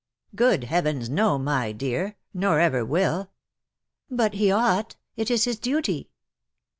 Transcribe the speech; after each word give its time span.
"Good 0.35 0.63
heavens, 0.63 1.11
no, 1.11 1.37
my 1.37 1.71
dear— 1.71 2.15
nor 2.33 2.59
ever 2.59 2.83
will."" 2.83 3.29
But 4.09 4.33
he 4.33 4.49
ought— 4.51 4.95
it 5.15 5.29
is 5.29 5.43
his 5.43 5.59
duty." 5.59 6.09